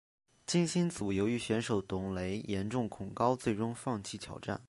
[0.47, 4.59] 金星组由于选手董蕾严重恐高最终放弃挑战。